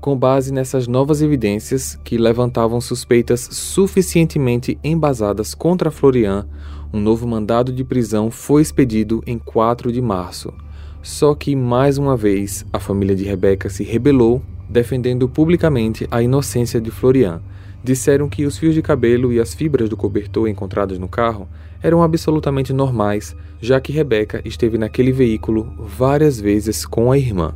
Com 0.00 0.16
base 0.16 0.52
nessas 0.52 0.86
novas 0.86 1.20
evidências, 1.20 1.98
que 2.04 2.16
levantavam 2.16 2.80
suspeitas 2.80 3.40
suficientemente 3.50 4.78
embasadas 4.84 5.52
contra 5.52 5.90
Florian, 5.90 6.46
um 6.92 7.00
novo 7.00 7.26
mandado 7.26 7.72
de 7.72 7.82
prisão 7.82 8.30
foi 8.30 8.62
expedido 8.62 9.20
em 9.26 9.36
4 9.36 9.90
de 9.90 10.00
março. 10.00 10.54
Só 11.02 11.34
que, 11.34 11.56
mais 11.56 11.98
uma 11.98 12.16
vez, 12.16 12.64
a 12.72 12.78
família 12.78 13.16
de 13.16 13.24
Rebeca 13.24 13.68
se 13.68 13.82
rebelou 13.82 14.40
defendendo 14.72 15.28
publicamente 15.28 16.08
a 16.10 16.22
inocência 16.22 16.80
de 16.80 16.90
Florian. 16.90 17.42
Disseram 17.84 18.28
que 18.28 18.46
os 18.46 18.56
fios 18.56 18.74
de 18.74 18.80
cabelo 18.80 19.32
e 19.32 19.38
as 19.38 19.54
fibras 19.54 19.88
do 19.88 19.96
cobertor 19.96 20.48
encontrados 20.48 20.98
no 20.98 21.08
carro 21.08 21.48
eram 21.82 22.02
absolutamente 22.02 22.72
normais, 22.72 23.36
já 23.60 23.80
que 23.80 23.92
Rebecca 23.92 24.40
esteve 24.44 24.78
naquele 24.78 25.12
veículo 25.12 25.74
várias 25.78 26.40
vezes 26.40 26.86
com 26.86 27.12
a 27.12 27.18
irmã. 27.18 27.54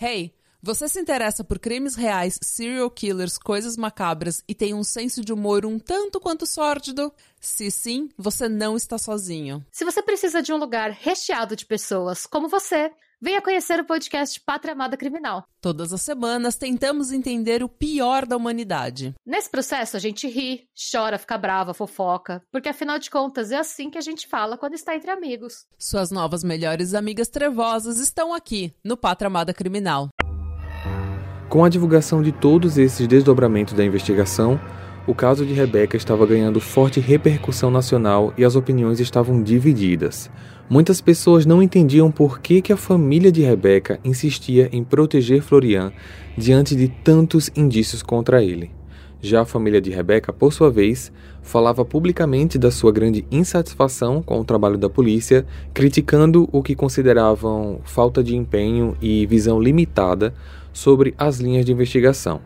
Hey, 0.00 0.32
você 0.64 0.86
se 0.88 1.00
interessa 1.00 1.42
por 1.42 1.58
crimes 1.58 1.96
reais, 1.96 2.38
serial 2.40 2.88
killers, 2.88 3.36
coisas 3.36 3.76
macabras 3.76 4.44
e 4.46 4.54
tem 4.54 4.74
um 4.74 4.84
senso 4.84 5.24
de 5.24 5.32
humor 5.32 5.66
um 5.66 5.76
tanto 5.76 6.20
quanto 6.20 6.46
sórdido? 6.46 7.12
Se 7.40 7.68
sim, 7.68 8.10
você 8.16 8.48
não 8.48 8.76
está 8.76 8.96
sozinho. 8.96 9.64
Se 9.72 9.84
você 9.84 10.00
precisa 10.02 10.40
de 10.40 10.52
um 10.52 10.56
lugar 10.56 10.90
recheado 10.92 11.56
de 11.56 11.66
pessoas 11.66 12.26
como 12.26 12.48
você, 12.48 12.92
Venha 13.24 13.40
conhecer 13.40 13.78
o 13.78 13.84
podcast 13.84 14.40
Pátria 14.40 14.72
Amada 14.72 14.96
Criminal. 14.96 15.44
Todas 15.60 15.92
as 15.92 16.02
semanas 16.02 16.56
tentamos 16.56 17.12
entender 17.12 17.62
o 17.62 17.68
pior 17.68 18.26
da 18.26 18.36
humanidade. 18.36 19.14
Nesse 19.24 19.48
processo 19.48 19.96
a 19.96 20.00
gente 20.00 20.26
ri, 20.26 20.64
chora, 20.90 21.16
fica 21.16 21.38
brava, 21.38 21.72
fofoca, 21.72 22.42
porque 22.50 22.68
afinal 22.68 22.98
de 22.98 23.08
contas 23.08 23.52
é 23.52 23.58
assim 23.58 23.90
que 23.90 23.96
a 23.96 24.00
gente 24.00 24.26
fala 24.26 24.58
quando 24.58 24.74
está 24.74 24.96
entre 24.96 25.08
amigos. 25.08 25.66
Suas 25.78 26.10
novas 26.10 26.42
melhores 26.42 26.94
amigas 26.94 27.28
trevosas 27.28 28.00
estão 28.00 28.34
aqui 28.34 28.74
no 28.84 28.96
Pátria 28.96 29.28
Amada 29.28 29.54
Criminal. 29.54 30.08
Com 31.48 31.64
a 31.64 31.68
divulgação 31.68 32.24
de 32.24 32.32
todos 32.32 32.76
esses 32.76 33.06
desdobramentos 33.06 33.74
da 33.74 33.84
investigação, 33.84 34.60
o 35.06 35.14
caso 35.14 35.44
de 35.44 35.52
Rebeca 35.52 35.96
estava 35.96 36.24
ganhando 36.26 36.60
forte 36.60 37.00
repercussão 37.00 37.70
nacional 37.70 38.32
e 38.36 38.44
as 38.44 38.56
opiniões 38.56 39.00
estavam 39.00 39.42
divididas. 39.42 40.30
Muitas 40.72 41.02
pessoas 41.02 41.44
não 41.44 41.62
entendiam 41.62 42.10
por 42.10 42.40
que, 42.40 42.62
que 42.62 42.72
a 42.72 42.78
família 42.78 43.30
de 43.30 43.42
Rebeca 43.42 44.00
insistia 44.02 44.70
em 44.72 44.82
proteger 44.82 45.42
Florian 45.42 45.92
diante 46.34 46.74
de 46.74 46.88
tantos 46.88 47.50
indícios 47.54 48.02
contra 48.02 48.42
ele. 48.42 48.70
Já 49.20 49.42
a 49.42 49.44
família 49.44 49.82
de 49.82 49.90
Rebeca, 49.90 50.32
por 50.32 50.50
sua 50.50 50.70
vez, 50.70 51.12
falava 51.42 51.84
publicamente 51.84 52.58
da 52.58 52.70
sua 52.70 52.90
grande 52.90 53.26
insatisfação 53.30 54.22
com 54.22 54.40
o 54.40 54.44
trabalho 54.46 54.78
da 54.78 54.88
polícia, 54.88 55.44
criticando 55.74 56.48
o 56.50 56.62
que 56.62 56.74
consideravam 56.74 57.80
falta 57.84 58.24
de 58.24 58.34
empenho 58.34 58.96
e 58.98 59.26
visão 59.26 59.60
limitada 59.60 60.32
sobre 60.72 61.14
as 61.18 61.38
linhas 61.38 61.66
de 61.66 61.72
investigação. 61.72 62.40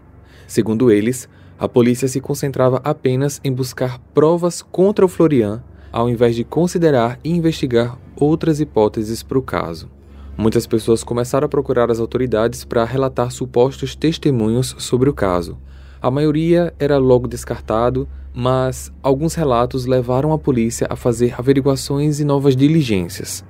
Segundo 0.49 0.91
eles, 0.91 1.29
a 1.57 1.69
polícia 1.69 2.09
se 2.09 2.21
concentrava 2.21 2.81
apenas 2.83 3.41
em 3.45 3.53
buscar 3.53 4.01
provas 4.13 4.63
contra 4.63 5.05
o 5.05 5.09
Florian 5.09 5.63
ao 5.93 6.11
invés 6.11 6.37
de 6.37 6.45
considerar 6.45 7.19
e 7.25 7.31
investigar 7.31 7.97
outras 8.17 8.61
hipóteses 8.61 9.23
para 9.23 9.39
o 9.39 9.43
caso. 9.43 9.89
Muitas 10.37 10.67
pessoas 10.67 11.05
começaram 11.05 11.47
a 11.47 11.49
procurar 11.49 11.91
as 11.91 12.01
autoridades 12.01 12.65
para 12.65 12.85
relatar 12.85 13.31
supostos 13.31 13.95
testemunhos 13.95 14.75
sobre 14.79 15.09
o 15.09 15.15
caso. 15.15 15.57
A 16.01 16.11
maioria 16.11 16.75
era 16.79 16.99
logo 16.99 17.27
descartado, 17.27 18.07
mas 18.35 18.93
alguns 19.03 19.35
relatos 19.35 19.87
levaram 19.87 20.33
a 20.33 20.39
polícia 20.39 20.87
a 20.91 20.97
fazer 20.97 21.35
averiguações 21.39 22.21
e 22.21 22.25
novas 22.25 22.55
diligências. 22.55 23.43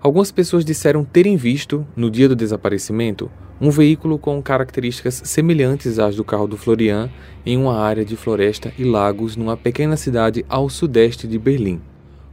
Algumas 0.00 0.32
pessoas 0.32 0.64
disseram 0.64 1.04
terem 1.04 1.36
visto, 1.36 1.86
no 1.94 2.10
dia 2.10 2.26
do 2.26 2.34
desaparecimento, 2.34 3.30
um 3.60 3.68
veículo 3.70 4.18
com 4.18 4.40
características 4.42 5.20
semelhantes 5.26 5.98
às 5.98 6.16
do 6.16 6.24
carro 6.24 6.46
do 6.46 6.56
Florian 6.56 7.10
em 7.44 7.58
uma 7.58 7.76
área 7.76 8.02
de 8.02 8.16
floresta 8.16 8.72
e 8.78 8.84
lagos 8.84 9.36
numa 9.36 9.58
pequena 9.58 9.98
cidade 9.98 10.42
ao 10.48 10.70
sudeste 10.70 11.28
de 11.28 11.38
Berlim. 11.38 11.82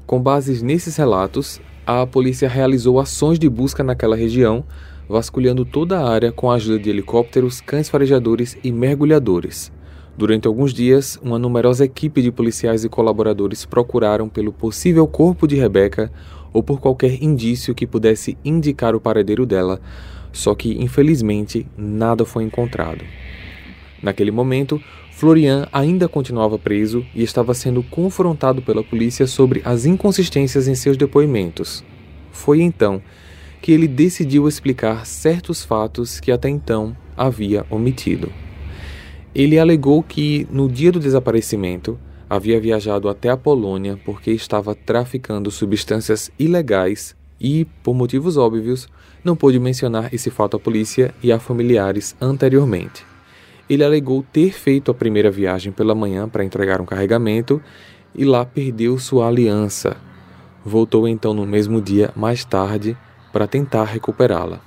Com 0.05 0.21
bases 0.21 0.61
nesses 0.61 0.95
relatos, 0.95 1.59
a 1.87 2.05
polícia 2.05 2.49
realizou 2.49 2.99
ações 2.99 3.39
de 3.39 3.47
busca 3.47 3.81
naquela 3.81 4.13
região, 4.13 4.65
vasculhando 5.07 5.63
toda 5.63 5.97
a 5.97 6.09
área 6.09 6.33
com 6.33 6.51
a 6.51 6.55
ajuda 6.55 6.77
de 6.77 6.89
helicópteros, 6.89 7.61
cães 7.61 7.87
farejadores 7.87 8.57
e 8.61 8.73
mergulhadores. 8.73 9.71
Durante 10.17 10.49
alguns 10.49 10.73
dias, 10.73 11.17
uma 11.23 11.39
numerosa 11.39 11.85
equipe 11.85 12.21
de 12.21 12.29
policiais 12.29 12.83
e 12.83 12.89
colaboradores 12.89 13.63
procuraram 13.63 14.27
pelo 14.27 14.51
possível 14.51 15.07
corpo 15.07 15.47
de 15.47 15.55
Rebecca 15.55 16.11
ou 16.51 16.61
por 16.61 16.81
qualquer 16.81 17.23
indício 17.23 17.73
que 17.73 17.87
pudesse 17.87 18.37
indicar 18.43 18.93
o 18.93 18.99
paradeiro 18.99 19.45
dela, 19.45 19.79
só 20.33 20.53
que 20.53 20.73
infelizmente 20.83 21.65
nada 21.77 22.25
foi 22.25 22.43
encontrado. 22.43 23.05
Naquele 24.01 24.31
momento, 24.31 24.81
Florian 25.11 25.67
ainda 25.71 26.07
continuava 26.07 26.59
preso 26.59 27.05
e 27.15 27.23
estava 27.23 27.53
sendo 27.53 27.81
confrontado 27.81 28.61
pela 28.61 28.83
polícia 28.83 29.25
sobre 29.25 29.61
as 29.65 29.85
inconsistências 29.85 30.67
em 30.67 30.75
seus 30.75 30.95
depoimentos. 30.95 31.83
Foi 32.31 32.61
então 32.61 33.01
que 33.61 33.71
ele 33.71 33.87
decidiu 33.87 34.47
explicar 34.47 35.05
certos 35.05 35.63
fatos 35.63 36.19
que 36.19 36.31
até 36.31 36.49
então 36.49 36.95
havia 37.15 37.65
omitido. 37.69 38.31
Ele 39.33 39.57
alegou 39.57 40.03
que, 40.03 40.47
no 40.51 40.69
dia 40.69 40.91
do 40.91 40.99
desaparecimento, 40.99 41.99
havia 42.29 42.59
viajado 42.59 43.09
até 43.09 43.29
a 43.29 43.37
Polônia 43.37 43.99
porque 44.05 44.31
estava 44.31 44.75
traficando 44.75 45.49
substâncias 45.49 46.31
ilegais 46.37 47.15
e, 47.39 47.65
por 47.83 47.95
motivos 47.95 48.37
óbvios, 48.37 48.87
não 49.23 49.35
pôde 49.35 49.59
mencionar 49.59 50.13
esse 50.13 50.29
fato 50.29 50.57
à 50.57 50.59
polícia 50.59 51.13
e 51.21 51.31
a 51.31 51.39
familiares 51.39 52.15
anteriormente. 52.21 53.16
Ele 53.69 53.83
alegou 53.83 54.23
ter 54.31 54.53
feito 54.53 54.89
a 54.91 54.93
primeira 54.93 55.29
viagem 55.29 55.71
pela 55.71 55.93
manhã 55.93 56.27
para 56.27 56.43
entregar 56.43 56.79
um 56.79 56.85
carregamento 56.85 57.61
e 58.15 58.23
lá 58.23 58.45
perdeu 58.45 58.97
sua 58.97 59.27
aliança. 59.27 59.97
Voltou 60.65 61.07
então 61.07 61.33
no 61.33 61.45
mesmo 61.45 61.81
dia, 61.81 62.11
mais 62.15 62.45
tarde, 62.45 62.97
para 63.31 63.47
tentar 63.47 63.83
recuperá-la. 63.83 64.61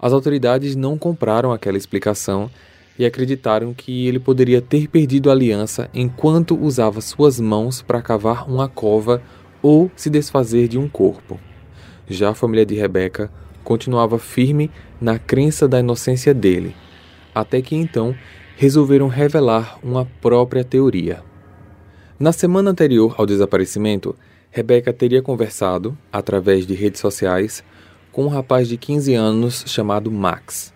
As 0.00 0.12
autoridades 0.12 0.76
não 0.76 0.96
compraram 0.96 1.52
aquela 1.52 1.76
explicação 1.76 2.50
e 2.98 3.04
acreditaram 3.04 3.72
que 3.72 4.06
ele 4.06 4.18
poderia 4.18 4.60
ter 4.60 4.88
perdido 4.88 5.30
a 5.30 5.32
aliança 5.32 5.88
enquanto 5.94 6.58
usava 6.58 7.00
suas 7.00 7.40
mãos 7.40 7.80
para 7.80 8.02
cavar 8.02 8.48
uma 8.48 8.68
cova 8.68 9.22
ou 9.62 9.90
se 9.96 10.10
desfazer 10.10 10.68
de 10.68 10.78
um 10.78 10.88
corpo. 10.88 11.40
Já 12.08 12.30
a 12.30 12.34
família 12.34 12.66
de 12.66 12.74
Rebeca 12.74 13.30
continuava 13.64 14.18
firme 14.18 14.70
na 15.00 15.18
crença 15.18 15.68
da 15.68 15.80
inocência 15.80 16.32
dele, 16.32 16.74
até 17.40 17.62
que 17.62 17.76
então 17.76 18.14
resolveram 18.56 19.06
revelar 19.06 19.78
uma 19.82 20.04
própria 20.20 20.64
teoria. 20.64 21.22
Na 22.18 22.32
semana 22.32 22.70
anterior 22.70 23.14
ao 23.16 23.24
desaparecimento, 23.24 24.16
Rebeca 24.50 24.92
teria 24.92 25.22
conversado, 25.22 25.96
através 26.12 26.66
de 26.66 26.74
redes 26.74 27.00
sociais, 27.00 27.62
com 28.10 28.24
um 28.24 28.28
rapaz 28.28 28.66
de 28.66 28.76
15 28.76 29.14
anos 29.14 29.64
chamado 29.68 30.10
Max. 30.10 30.74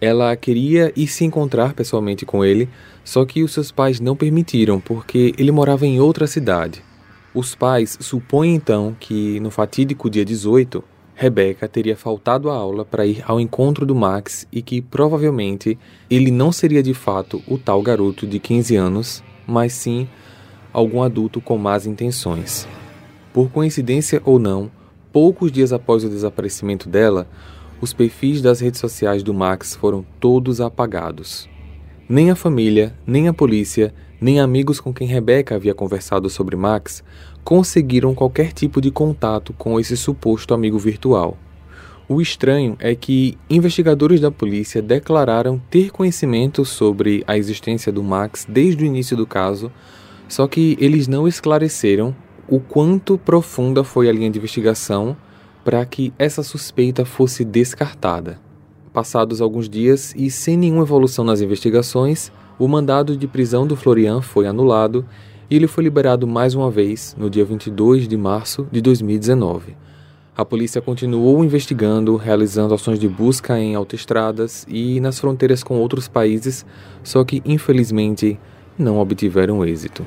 Ela 0.00 0.36
queria 0.36 0.92
ir 0.94 1.08
se 1.08 1.24
encontrar 1.24 1.72
pessoalmente 1.72 2.24
com 2.24 2.44
ele, 2.44 2.68
só 3.02 3.24
que 3.24 3.42
os 3.42 3.52
seus 3.52 3.72
pais 3.72 3.98
não 3.98 4.14
permitiram 4.14 4.78
porque 4.78 5.34
ele 5.36 5.50
morava 5.50 5.84
em 5.86 5.98
outra 5.98 6.28
cidade. 6.28 6.84
Os 7.34 7.56
pais 7.56 7.98
supõem 8.00 8.54
então 8.54 8.94
que 9.00 9.40
no 9.40 9.50
fatídico 9.50 10.08
dia 10.08 10.24
18, 10.24 10.84
Rebecca 11.16 11.68
teria 11.68 11.96
faltado 11.96 12.50
à 12.50 12.54
aula 12.54 12.84
para 12.84 13.06
ir 13.06 13.22
ao 13.26 13.40
encontro 13.40 13.86
do 13.86 13.94
Max 13.94 14.48
e 14.50 14.60
que 14.60 14.82
provavelmente 14.82 15.78
ele 16.10 16.30
não 16.30 16.50
seria 16.50 16.82
de 16.82 16.92
fato 16.92 17.40
o 17.46 17.56
tal 17.56 17.80
garoto 17.80 18.26
de 18.26 18.40
15 18.40 18.74
anos, 18.74 19.22
mas 19.46 19.72
sim 19.72 20.08
algum 20.72 21.02
adulto 21.02 21.40
com 21.40 21.56
más 21.56 21.86
intenções. 21.86 22.66
Por 23.32 23.48
coincidência 23.48 24.20
ou 24.24 24.40
não, 24.40 24.70
poucos 25.12 25.52
dias 25.52 25.72
após 25.72 26.02
o 26.02 26.08
desaparecimento 26.08 26.88
dela, 26.88 27.28
os 27.80 27.92
perfis 27.92 28.42
das 28.42 28.60
redes 28.60 28.80
sociais 28.80 29.22
do 29.22 29.32
Max 29.32 29.76
foram 29.76 30.04
todos 30.18 30.60
apagados. 30.60 31.48
Nem 32.08 32.30
a 32.30 32.34
família, 32.34 32.92
nem 33.06 33.28
a 33.28 33.32
polícia, 33.32 33.94
nem 34.20 34.40
amigos 34.40 34.80
com 34.80 34.92
quem 34.92 35.06
Rebecca 35.06 35.54
havia 35.54 35.74
conversado 35.74 36.28
sobre 36.28 36.56
Max 36.56 37.04
conseguiram 37.44 38.14
qualquer 38.14 38.52
tipo 38.52 38.80
de 38.80 38.90
contato 38.90 39.52
com 39.52 39.78
esse 39.78 39.96
suposto 39.96 40.54
amigo 40.54 40.78
virtual. 40.78 41.36
O 42.08 42.20
estranho 42.20 42.76
é 42.80 42.94
que 42.94 43.38
investigadores 43.48 44.20
da 44.20 44.30
polícia 44.30 44.82
declararam 44.82 45.60
ter 45.70 45.90
conhecimento 45.90 46.64
sobre 46.64 47.22
a 47.26 47.36
existência 47.36 47.92
do 47.92 48.02
Max 48.02 48.46
desde 48.48 48.82
o 48.82 48.86
início 48.86 49.16
do 49.16 49.26
caso, 49.26 49.70
só 50.28 50.46
que 50.46 50.76
eles 50.80 51.06
não 51.06 51.28
esclareceram 51.28 52.14
o 52.48 52.60
quanto 52.60 53.16
profunda 53.16 53.84
foi 53.84 54.08
a 54.08 54.12
linha 54.12 54.30
de 54.30 54.38
investigação 54.38 55.16
para 55.64 55.84
que 55.86 56.12
essa 56.18 56.42
suspeita 56.42 57.04
fosse 57.04 57.42
descartada. 57.42 58.38
Passados 58.92 59.40
alguns 59.40 59.68
dias 59.68 60.14
e 60.14 60.30
sem 60.30 60.56
nenhuma 60.56 60.82
evolução 60.82 61.24
nas 61.24 61.40
investigações, 61.40 62.30
o 62.58 62.68
mandado 62.68 63.16
de 63.16 63.26
prisão 63.26 63.66
do 63.66 63.76
Florian 63.76 64.20
foi 64.20 64.46
anulado 64.46 65.06
e 65.50 65.56
ele 65.56 65.66
foi 65.66 65.84
liberado 65.84 66.26
mais 66.26 66.54
uma 66.54 66.70
vez 66.70 67.14
no 67.18 67.28
dia 67.28 67.44
22 67.44 68.08
de 68.08 68.16
março 68.16 68.66
de 68.70 68.80
2019. 68.80 69.76
A 70.36 70.44
polícia 70.44 70.80
continuou 70.80 71.44
investigando, 71.44 72.16
realizando 72.16 72.74
ações 72.74 72.98
de 72.98 73.08
busca 73.08 73.58
em 73.58 73.74
autoestradas 73.76 74.66
e 74.68 74.98
nas 75.00 75.18
fronteiras 75.18 75.62
com 75.62 75.78
outros 75.78 76.08
países, 76.08 76.66
só 77.04 77.22
que 77.24 77.40
infelizmente 77.44 78.38
não 78.76 78.98
obtiveram 78.98 79.64
êxito. 79.64 80.04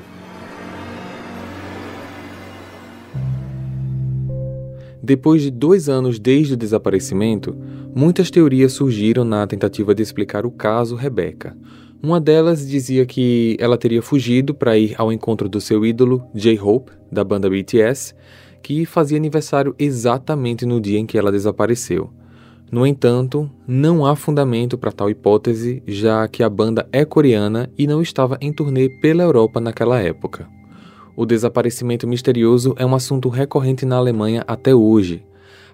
Depois 5.02 5.40
de 5.40 5.50
dois 5.50 5.88
anos 5.88 6.18
desde 6.18 6.52
o 6.52 6.56
desaparecimento, 6.58 7.56
muitas 7.94 8.30
teorias 8.30 8.72
surgiram 8.74 9.24
na 9.24 9.46
tentativa 9.46 9.94
de 9.94 10.02
explicar 10.02 10.44
o 10.44 10.50
caso 10.50 10.94
Rebecca. 10.94 11.56
Uma 12.00 12.20
delas 12.20 12.64
dizia 12.64 13.04
que 13.04 13.56
ela 13.58 13.76
teria 13.76 14.00
fugido 14.00 14.54
para 14.54 14.78
ir 14.78 14.94
ao 14.96 15.12
encontro 15.12 15.48
do 15.48 15.60
seu 15.60 15.84
ídolo, 15.84 16.22
J-Hope, 16.32 16.92
da 17.10 17.24
banda 17.24 17.50
BTS, 17.50 18.14
que 18.62 18.86
fazia 18.86 19.18
aniversário 19.18 19.74
exatamente 19.76 20.64
no 20.64 20.80
dia 20.80 20.98
em 20.98 21.04
que 21.04 21.18
ela 21.18 21.32
desapareceu. 21.32 22.08
No 22.70 22.86
entanto, 22.86 23.50
não 23.66 24.06
há 24.06 24.14
fundamento 24.14 24.78
para 24.78 24.92
tal 24.92 25.10
hipótese, 25.10 25.82
já 25.88 26.28
que 26.28 26.44
a 26.44 26.48
banda 26.48 26.88
é 26.92 27.04
coreana 27.04 27.68
e 27.76 27.84
não 27.84 28.00
estava 28.00 28.38
em 28.40 28.52
turnê 28.52 28.88
pela 28.88 29.24
Europa 29.24 29.60
naquela 29.60 29.98
época. 30.00 30.48
O 31.16 31.26
desaparecimento 31.26 32.06
misterioso 32.06 32.76
é 32.78 32.86
um 32.86 32.94
assunto 32.94 33.28
recorrente 33.28 33.84
na 33.84 33.96
Alemanha 33.96 34.44
até 34.46 34.72
hoje. 34.72 35.24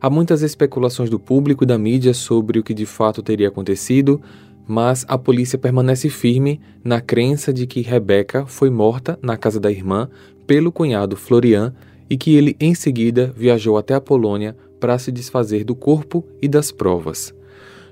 Há 0.01 0.09
muitas 0.09 0.41
especulações 0.41 1.11
do 1.11 1.19
público 1.19 1.65
e 1.65 1.67
da 1.67 1.77
mídia 1.77 2.15
sobre 2.15 2.59
o 2.59 2.63
que 2.63 2.73
de 2.73 2.87
fato 2.87 3.23
teria 3.23 3.49
acontecido, 3.49 4.23
mas 4.67 5.05
a 5.09 5.19
polícia 5.19 5.59
permanece 5.59 6.09
firme 6.09 6.61
na 6.83 7.01
crença 7.01 7.53
de 7.53 7.67
que 7.67 7.81
Rebecca 7.81 8.47
foi 8.47 8.71
morta 8.71 9.19
na 9.23 9.37
casa 9.37 9.61
da 9.61 9.71
irmã 9.71 10.09
pelo 10.47 10.73
cunhado 10.73 11.17
Florian 11.17 11.75
e 12.09 12.17
que 12.17 12.35
ele 12.35 12.57
em 12.61 12.75
seguida 12.75 13.33
viajou 13.37 13.77
até 13.77 13.95
a 13.95 14.01
Polônia 14.01 14.57
para 14.81 14.99
se 14.99 15.11
desfazer 15.11 15.65
do 15.65 15.75
corpo 15.75 16.25
e 16.41 16.49
das 16.49 16.71
provas. 16.71 17.35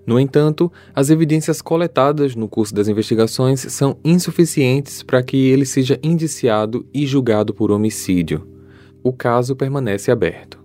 No 0.05 0.19
entanto, 0.19 0.71
as 0.95 1.11
evidências 1.11 1.63
coletadas 1.63 2.35
no 2.35 2.49
curso 2.49 2.75
das 2.75 2.89
investigações 2.89 3.61
são 3.61 3.97
insuficientes 4.05 5.03
para 5.03 5.23
que 5.23 5.37
ele 5.37 5.65
seja 5.65 5.99
indiciado 6.03 6.85
e 6.93 7.07
julgado 7.07 7.55
por 7.55 7.71
homicídio. 7.71 8.47
O 9.03 9.13
caso 9.13 9.55
permanece 9.55 10.11
aberto. 10.11 10.61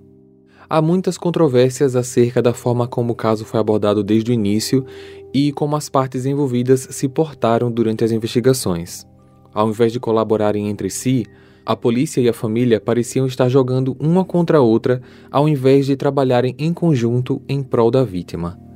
Há 0.70 0.82
muitas 0.82 1.18
controvérsias 1.18 1.96
acerca 1.96 2.42
da 2.42 2.54
forma 2.54 2.88
como 2.88 3.14
o 3.14 3.16
caso 3.16 3.46
foi 3.46 3.58
abordado 3.58 4.04
desde 4.04 4.32
o 4.32 4.34
início 4.34 4.86
e 5.34 5.52
como 5.52 5.76
as 5.76 5.90
partes 5.90 6.26
envolvidas 6.26 6.88
se 6.92 7.08
portaram 7.08 7.72
durante 7.72 8.04
as 8.04 8.12
investigações. 8.12 9.06
Ao 9.54 9.70
invés 9.70 9.92
de 9.92 10.00
colaborarem 10.00 10.70
entre 10.70 10.90
si, 10.90 11.26
a 11.66 11.76
polícia 11.76 12.22
e 12.22 12.30
a 12.30 12.34
família 12.34 12.80
pareciam 12.80 13.26
estar 13.26 13.50
jogando 13.50 13.96
uma 14.00 14.24
contra 14.24 14.60
a 14.60 14.62
outra 14.62 15.02
ao 15.30 15.50
invés 15.50 15.86
de 15.86 15.96
trabalharem 15.96 16.56
em 16.58 16.74
conjunto 16.74 17.42
em 17.48 17.62
prol 17.62 17.92
da 17.92 18.04
vítima. 18.04 18.67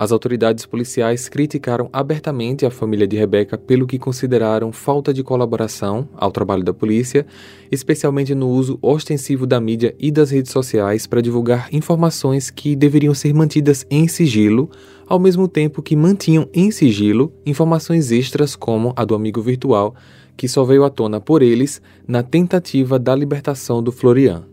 As 0.00 0.12
autoridades 0.12 0.64
policiais 0.64 1.28
criticaram 1.28 1.90
abertamente 1.92 2.64
a 2.64 2.70
família 2.70 3.06
de 3.06 3.18
Rebeca 3.18 3.58
pelo 3.58 3.86
que 3.86 3.98
consideraram 3.98 4.72
falta 4.72 5.12
de 5.12 5.22
colaboração 5.22 6.08
ao 6.16 6.32
trabalho 6.32 6.64
da 6.64 6.72
polícia, 6.72 7.26
especialmente 7.70 8.34
no 8.34 8.48
uso 8.48 8.78
ostensivo 8.80 9.46
da 9.46 9.60
mídia 9.60 9.94
e 9.98 10.10
das 10.10 10.30
redes 10.30 10.52
sociais 10.52 11.06
para 11.06 11.20
divulgar 11.20 11.68
informações 11.70 12.48
que 12.48 12.74
deveriam 12.74 13.12
ser 13.12 13.34
mantidas 13.34 13.84
em 13.90 14.08
sigilo, 14.08 14.70
ao 15.06 15.18
mesmo 15.18 15.46
tempo 15.46 15.82
que 15.82 15.94
mantinham 15.94 16.48
em 16.54 16.70
sigilo 16.70 17.30
informações 17.44 18.10
extras 18.10 18.56
como 18.56 18.94
a 18.96 19.04
do 19.04 19.14
amigo 19.14 19.42
virtual, 19.42 19.94
que 20.34 20.48
só 20.48 20.64
veio 20.64 20.82
à 20.82 20.88
tona 20.88 21.20
por 21.20 21.42
eles 21.42 21.82
na 22.08 22.22
tentativa 22.22 22.98
da 22.98 23.14
libertação 23.14 23.82
do 23.82 23.92
Florian. 23.92 24.46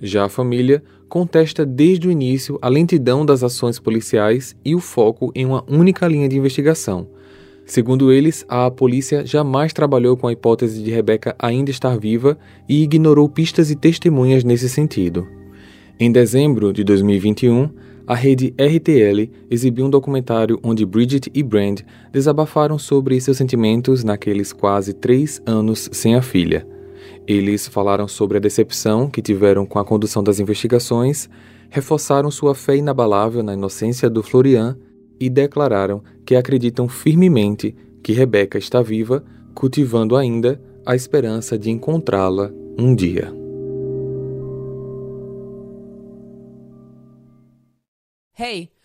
Já 0.00 0.24
a 0.24 0.30
família 0.30 0.82
contesta 1.14 1.64
desde 1.64 2.08
o 2.08 2.10
início 2.10 2.58
a 2.60 2.68
lentidão 2.68 3.24
das 3.24 3.44
ações 3.44 3.78
policiais 3.78 4.56
e 4.64 4.74
o 4.74 4.80
foco 4.80 5.30
em 5.32 5.46
uma 5.46 5.64
única 5.68 6.08
linha 6.08 6.28
de 6.28 6.36
investigação. 6.36 7.06
Segundo 7.64 8.10
eles, 8.10 8.44
a 8.48 8.68
polícia 8.68 9.24
jamais 9.24 9.72
trabalhou 9.72 10.16
com 10.16 10.26
a 10.26 10.32
hipótese 10.32 10.82
de 10.82 10.90
Rebecca 10.90 11.36
ainda 11.38 11.70
estar 11.70 11.96
viva 11.96 12.36
e 12.68 12.82
ignorou 12.82 13.28
pistas 13.28 13.70
e 13.70 13.76
testemunhas 13.76 14.42
nesse 14.42 14.68
sentido. 14.68 15.24
Em 16.00 16.10
dezembro 16.10 16.72
de 16.72 16.82
2021, 16.82 17.70
a 18.08 18.16
rede 18.16 18.52
RTL 18.58 19.30
exibiu 19.48 19.86
um 19.86 19.90
documentário 19.90 20.58
onde 20.64 20.84
Bridget 20.84 21.30
e 21.32 21.44
Brand 21.44 21.82
desabafaram 22.10 22.76
sobre 22.76 23.20
seus 23.20 23.36
sentimentos 23.36 24.02
naqueles 24.02 24.52
quase 24.52 24.92
três 24.92 25.40
anos 25.46 25.88
sem 25.92 26.16
a 26.16 26.22
filha. 26.22 26.73
Eles 27.26 27.66
falaram 27.66 28.06
sobre 28.06 28.36
a 28.36 28.40
decepção 28.40 29.08
que 29.08 29.22
tiveram 29.22 29.64
com 29.64 29.78
a 29.78 29.84
condução 29.84 30.22
das 30.22 30.38
investigações, 30.38 31.28
reforçaram 31.70 32.30
sua 32.30 32.54
fé 32.54 32.76
inabalável 32.76 33.42
na 33.42 33.54
inocência 33.54 34.10
do 34.10 34.22
Florian 34.22 34.76
e 35.18 35.30
declararam 35.30 36.02
que 36.26 36.36
acreditam 36.36 36.88
firmemente 36.88 37.74
que 38.02 38.12
Rebeca 38.12 38.58
está 38.58 38.82
viva, 38.82 39.24
cultivando 39.54 40.16
ainda 40.16 40.60
a 40.84 40.94
esperança 40.94 41.58
de 41.58 41.70
encontrá-la 41.70 42.50
um 42.78 42.94
dia. 42.94 43.32
Hey! 48.36 48.73